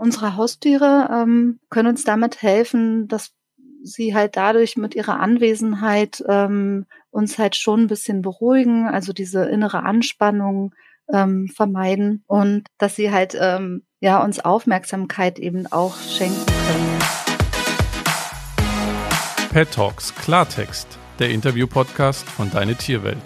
[0.00, 3.32] Unsere Haustiere ähm, können uns damit helfen, dass
[3.82, 9.44] sie halt dadurch mit ihrer Anwesenheit ähm, uns halt schon ein bisschen beruhigen, also diese
[9.44, 10.74] innere Anspannung
[11.12, 16.98] ähm, vermeiden und dass sie halt ähm, ja uns Aufmerksamkeit eben auch schenken können.
[19.52, 23.20] Pet Talks Klartext, der Interview-Podcast von Deine Tierwelt.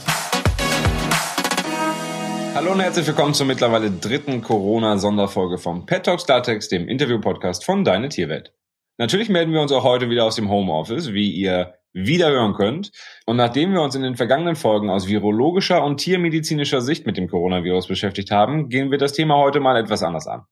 [2.55, 7.83] Hallo und herzlich willkommen zur mittlerweile dritten Corona-Sonderfolge vom Pet Talks Klartext, dem Interview-Podcast von
[7.83, 8.53] Deine Tierwelt.
[8.97, 12.93] Natürlich melden wir uns auch heute wieder aus dem Homeoffice, wie ihr wieder hören könnt.
[13.27, 17.29] Und nachdem wir uns in den vergangenen Folgen aus virologischer und tiermedizinischer Sicht mit dem
[17.29, 20.43] Coronavirus beschäftigt haben, gehen wir das Thema heute mal etwas anders an.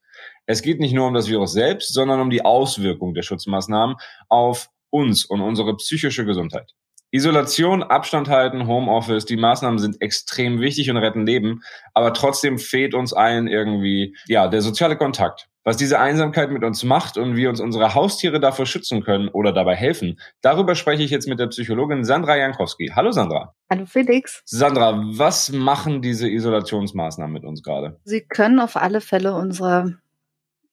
[0.44, 3.94] Es geht nicht nur um das Virus selbst, sondern um die Auswirkung der Schutzmaßnahmen
[4.28, 6.72] auf uns und unsere psychische Gesundheit.
[7.12, 11.60] Isolation, Abstand halten, Homeoffice, die Maßnahmen sind extrem wichtig und retten Leben,
[11.92, 15.48] aber trotzdem fehlt uns allen irgendwie, ja, der soziale Kontakt.
[15.62, 19.52] Was diese Einsamkeit mit uns macht und wie uns unsere Haustiere davor schützen können oder
[19.52, 22.90] dabei helfen, darüber spreche ich jetzt mit der Psychologin Sandra Jankowski.
[22.96, 23.54] Hallo Sandra.
[23.70, 24.42] Hallo Felix.
[24.46, 28.00] Sandra, was machen diese Isolationsmaßnahmen mit uns gerade?
[28.04, 29.98] Sie können auf alle Fälle unsere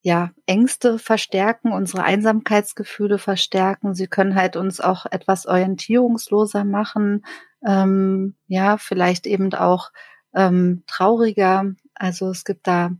[0.01, 3.93] ja, Ängste verstärken, unsere Einsamkeitsgefühle verstärken.
[3.93, 7.25] Sie können halt uns auch etwas orientierungsloser machen,
[7.67, 9.91] ähm, ja, vielleicht eben auch
[10.33, 11.73] ähm, trauriger.
[11.95, 12.91] Also es gibt da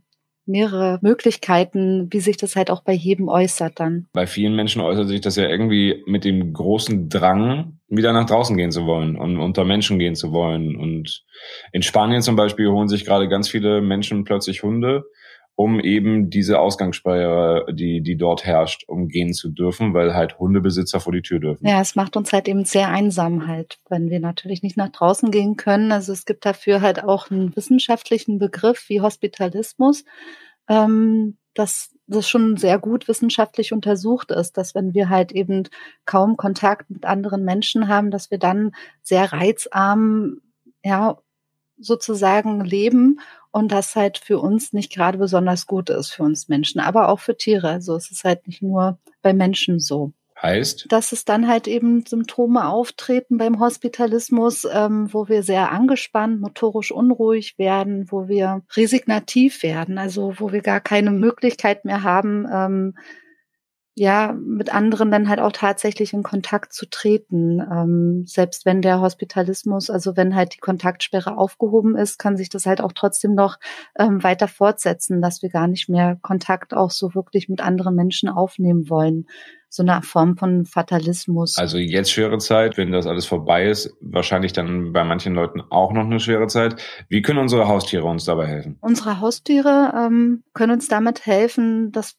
[0.46, 4.08] mehrere Möglichkeiten, wie sich das halt auch bei jedem äußert dann.
[4.12, 8.56] Bei vielen Menschen äußert sich das ja irgendwie mit dem großen Drang, wieder nach draußen
[8.56, 10.76] gehen zu wollen und unter Menschen gehen zu wollen.
[10.76, 11.24] Und
[11.72, 15.04] in Spanien zum Beispiel holen sich gerade ganz viele Menschen plötzlich Hunde,
[15.60, 21.12] um eben diese Ausgangssperre, die, die dort herrscht, umgehen zu dürfen, weil halt Hundebesitzer vor
[21.12, 21.68] die Tür dürfen.
[21.68, 25.30] Ja, es macht uns halt eben sehr einsam halt, wenn wir natürlich nicht nach draußen
[25.30, 25.92] gehen können.
[25.92, 30.06] Also es gibt dafür halt auch einen wissenschaftlichen Begriff wie Hospitalismus,
[30.66, 35.64] ähm, dass das schon sehr gut wissenschaftlich untersucht ist, dass wenn wir halt eben
[36.06, 40.40] kaum Kontakt mit anderen Menschen haben, dass wir dann sehr reizarm,
[40.82, 41.18] ja,
[41.80, 43.20] sozusagen leben
[43.50, 47.20] und das halt für uns nicht gerade besonders gut ist, für uns Menschen, aber auch
[47.20, 47.68] für Tiere.
[47.68, 50.12] Also es ist halt nicht nur bei Menschen so.
[50.40, 50.86] Heißt?
[50.88, 56.92] Dass es dann halt eben Symptome auftreten beim Hospitalismus, ähm, wo wir sehr angespannt, motorisch
[56.92, 62.94] unruhig werden, wo wir resignativ werden, also wo wir gar keine Möglichkeit mehr haben, ähm,
[64.00, 67.60] ja, mit anderen dann halt auch tatsächlich in Kontakt zu treten.
[67.60, 72.64] Ähm, selbst wenn der Hospitalismus, also wenn halt die Kontaktsperre aufgehoben ist, kann sich das
[72.64, 73.58] halt auch trotzdem noch
[73.98, 78.30] ähm, weiter fortsetzen, dass wir gar nicht mehr Kontakt auch so wirklich mit anderen Menschen
[78.30, 79.26] aufnehmen wollen.
[79.68, 81.58] So eine Form von Fatalismus.
[81.58, 85.92] Also jetzt schwere Zeit, wenn das alles vorbei ist, wahrscheinlich dann bei manchen Leuten auch
[85.92, 86.76] noch eine schwere Zeit.
[87.10, 88.78] Wie können unsere Haustiere uns dabei helfen?
[88.80, 92.16] Unsere Haustiere ähm, können uns damit helfen, dass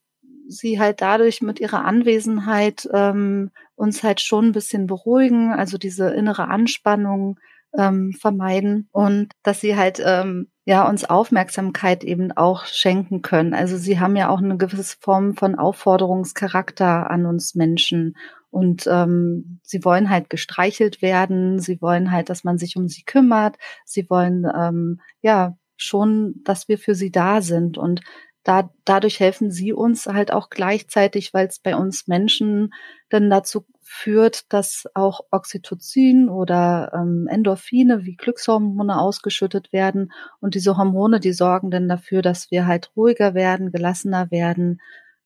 [0.51, 6.09] sie halt dadurch mit ihrer Anwesenheit ähm, uns halt schon ein bisschen beruhigen, also diese
[6.09, 7.39] innere Anspannung
[7.77, 13.53] ähm, vermeiden und dass sie halt ähm, ja uns Aufmerksamkeit eben auch schenken können.
[13.53, 18.15] Also sie haben ja auch eine gewisse Form von Aufforderungscharakter an uns Menschen
[18.49, 23.03] und ähm, sie wollen halt gestreichelt werden, sie wollen halt, dass man sich um sie
[23.03, 28.01] kümmert, sie wollen ähm, ja schon, dass wir für sie da sind und
[28.43, 32.73] da, dadurch helfen sie uns halt auch gleichzeitig, weil es bei uns Menschen
[33.09, 40.11] dann dazu führt, dass auch Oxytocin oder ähm, Endorphine wie Glückshormone ausgeschüttet werden.
[40.39, 44.81] Und diese Hormone, die sorgen dann dafür, dass wir halt ruhiger werden, gelassener werden,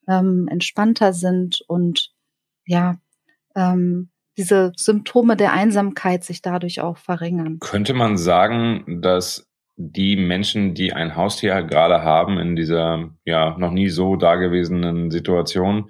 [0.08, 2.12] ähm, entspannter sind und
[2.66, 2.98] ja,
[3.56, 7.60] ähm, diese Symptome der Einsamkeit sich dadurch auch verringern.
[7.60, 9.48] Könnte man sagen, dass
[9.78, 15.90] die Menschen, die ein Haustier gerade haben in dieser ja noch nie so dagewesenen Situation,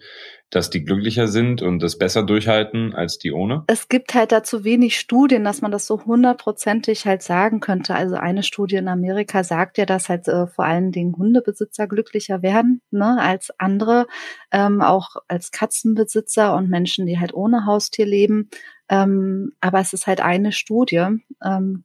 [0.49, 3.63] dass die glücklicher sind und das besser durchhalten als die ohne?
[3.67, 7.95] Es gibt halt dazu wenig Studien, dass man das so hundertprozentig halt sagen könnte.
[7.95, 12.41] Also eine Studie in Amerika sagt ja, dass halt äh, vor allen Dingen Hundebesitzer glücklicher
[12.41, 14.07] werden ne, als andere,
[14.51, 18.49] ähm, auch als Katzenbesitzer und Menschen, die halt ohne Haustier leben.
[18.87, 21.05] Ähm, aber es ist halt eine Studie.
[21.43, 21.83] Ähm,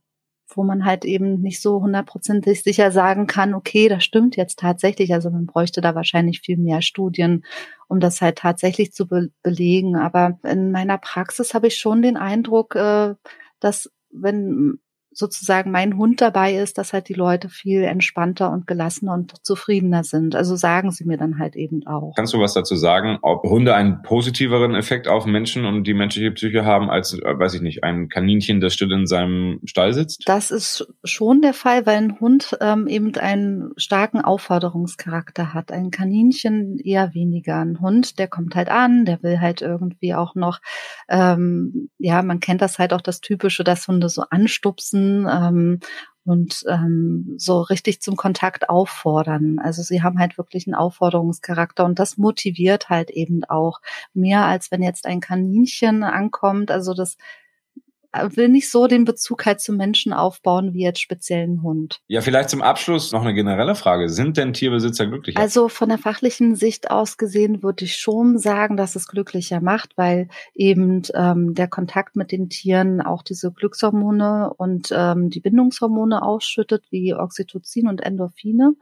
[0.56, 5.12] wo man halt eben nicht so hundertprozentig sicher sagen kann, okay, das stimmt jetzt tatsächlich.
[5.12, 7.44] Also man bräuchte da wahrscheinlich viel mehr Studien,
[7.88, 9.96] um das halt tatsächlich zu be belegen.
[9.96, 13.14] Aber in meiner Praxis habe ich schon den Eindruck, äh,
[13.60, 14.78] dass wenn
[15.20, 20.02] sozusagen mein Hund dabei ist, dass halt die Leute viel entspannter und gelassener und zufriedener
[20.02, 20.34] sind.
[20.34, 22.14] Also sagen sie mir dann halt eben auch.
[22.16, 26.32] Kannst du was dazu sagen, ob Hunde einen positiveren Effekt auf Menschen und die menschliche
[26.32, 30.22] Psyche haben als, äh, weiß ich nicht, ein Kaninchen, das still in seinem Stall sitzt?
[30.26, 35.70] Das ist schon der Fall, weil ein Hund ähm, eben einen starken Aufforderungscharakter hat.
[35.70, 37.60] Ein Kaninchen eher weniger.
[37.60, 40.60] Ein Hund, der kommt halt an, der will halt irgendwie auch noch,
[41.08, 45.80] ähm, ja, man kennt das halt auch das Typische, dass Hunde so anstupsen ähm,
[46.24, 49.58] und ähm, so richtig zum Kontakt auffordern.
[49.58, 53.80] Also sie haben halt wirklich einen Aufforderungscharakter und das motiviert halt eben auch
[54.14, 56.70] mehr, als wenn jetzt ein Kaninchen ankommt.
[56.70, 57.16] Also das
[58.12, 62.00] will nicht so den Bezug halt zum Menschen aufbauen wie jetzt speziell ein Hund.
[62.08, 64.08] Ja, vielleicht zum Abschluss noch eine generelle Frage.
[64.08, 65.38] Sind denn Tierbesitzer glücklicher?
[65.38, 69.96] Also von der fachlichen Sicht aus gesehen würde ich schon sagen, dass es glücklicher macht,
[69.96, 76.22] weil eben ähm, der Kontakt mit den Tieren auch diese Glückshormone und ähm, die Bindungshormone
[76.22, 78.74] ausschüttet, wie Oxytocin und Endorphine.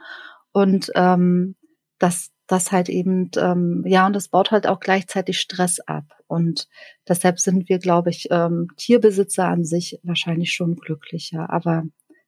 [0.53, 1.55] Und ähm,
[1.99, 6.05] das das halt eben, ähm, ja, und das baut halt auch gleichzeitig Stress ab.
[6.27, 6.67] Und
[7.07, 11.51] deshalb sind wir, glaube ich, ähm, Tierbesitzer an sich wahrscheinlich schon glücklicher.
[11.51, 11.85] Aber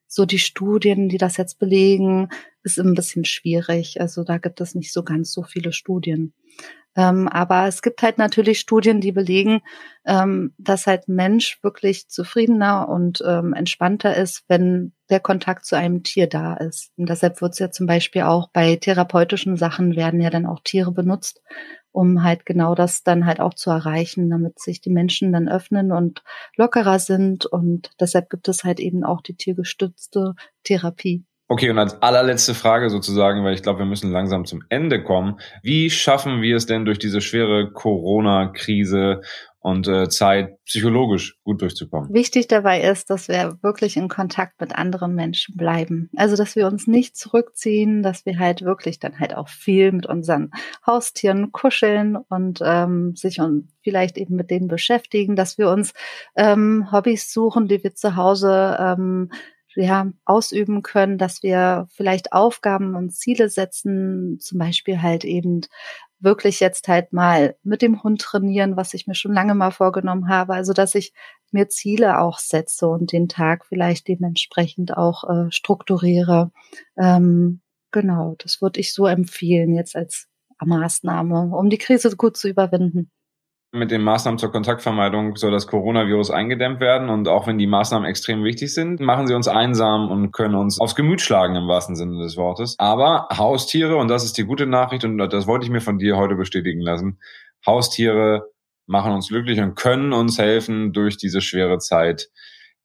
[0.06, 2.28] so die Studien, die das jetzt belegen,
[2.62, 4.00] ist ein bisschen schwierig.
[4.00, 6.34] Also da gibt es nicht so ganz so viele Studien.
[6.96, 9.60] Ähm, aber es gibt halt natürlich Studien, die belegen,
[10.04, 16.02] ähm, dass halt Mensch wirklich zufriedener und ähm, entspannter ist, wenn der Kontakt zu einem
[16.02, 16.90] Tier da ist.
[16.96, 20.60] Und deshalb wird es ja zum Beispiel auch bei therapeutischen Sachen werden ja dann auch
[20.64, 21.42] Tiere benutzt,
[21.92, 25.92] um halt genau das dann halt auch zu erreichen, damit sich die Menschen dann öffnen
[25.92, 26.22] und
[26.56, 27.46] lockerer sind.
[27.46, 30.34] Und deshalb gibt es halt eben auch die tiergestützte
[30.64, 31.24] Therapie.
[31.52, 35.40] Okay, und als allerletzte Frage sozusagen, weil ich glaube, wir müssen langsam zum Ende kommen.
[35.64, 39.22] Wie schaffen wir es denn durch diese schwere Corona-Krise
[39.58, 42.14] und äh, Zeit psychologisch gut durchzukommen?
[42.14, 46.08] Wichtig dabei ist, dass wir wirklich in Kontakt mit anderen Menschen bleiben.
[46.14, 50.06] Also, dass wir uns nicht zurückziehen, dass wir halt wirklich dann halt auch viel mit
[50.06, 50.52] unseren
[50.86, 55.94] Haustieren kuscheln und ähm, sich und vielleicht eben mit denen beschäftigen, dass wir uns
[56.36, 59.30] ähm, Hobbys suchen, die wir zu Hause ähm,
[59.74, 65.62] ja, ausüben können, dass wir vielleicht Aufgaben und Ziele setzen, zum Beispiel halt eben
[66.18, 70.28] wirklich jetzt halt mal mit dem Hund trainieren, was ich mir schon lange mal vorgenommen
[70.28, 70.54] habe.
[70.54, 71.12] Also dass ich
[71.50, 76.52] mir Ziele auch setze und den Tag vielleicht dementsprechend auch äh, strukturiere.
[76.98, 80.28] Ähm, genau, das würde ich so empfehlen jetzt als
[80.62, 83.10] Maßnahme, um die Krise gut zu überwinden
[83.72, 87.08] mit den Maßnahmen zur Kontaktvermeidung soll das Coronavirus eingedämmt werden.
[87.08, 90.80] Und auch wenn die Maßnahmen extrem wichtig sind, machen sie uns einsam und können uns
[90.80, 92.74] aufs Gemüt schlagen im wahrsten Sinne des Wortes.
[92.78, 96.16] Aber Haustiere, und das ist die gute Nachricht, und das wollte ich mir von dir
[96.16, 97.20] heute bestätigen lassen,
[97.64, 98.50] Haustiere
[98.86, 102.28] machen uns glücklich und können uns helfen durch diese schwere Zeit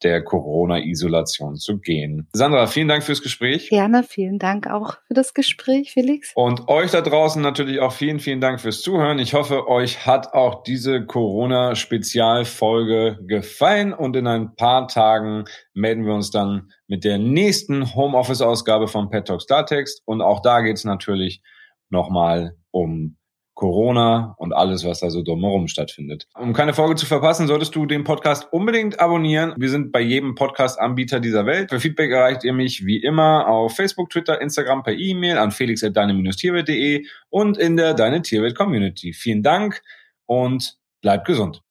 [0.03, 2.27] der Corona-Isolation zu gehen.
[2.33, 3.69] Sandra, vielen Dank fürs Gespräch.
[3.69, 6.31] Gerne, vielen Dank auch für das Gespräch, Felix.
[6.35, 9.19] Und euch da draußen natürlich auch vielen, vielen Dank fürs Zuhören.
[9.19, 16.13] Ich hoffe, euch hat auch diese Corona-Spezialfolge gefallen und in ein paar Tagen melden wir
[16.13, 20.83] uns dann mit der nächsten Homeoffice-Ausgabe von Pet Talks Klartext und auch da geht es
[20.83, 21.41] natürlich
[21.89, 23.17] nochmal um
[23.55, 26.27] Corona und alles, was da so drumherum stattfindet.
[26.37, 29.53] Um keine Folge zu verpassen, solltest du den Podcast unbedingt abonnieren.
[29.57, 31.71] Wir sind bei jedem Podcast-Anbieter dieser Welt.
[31.71, 37.05] Für Feedback erreicht ihr mich wie immer auf Facebook, Twitter, Instagram, per E-Mail an felix.deine-tierwelt.de
[37.29, 39.13] und in der Deine Tierwelt Community.
[39.13, 39.81] Vielen Dank
[40.25, 41.64] und bleibt gesund.